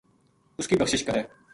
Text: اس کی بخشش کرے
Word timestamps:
اس 0.59 0.67
کی 0.67 0.75
بخشش 0.81 1.03
کرے 1.03 1.23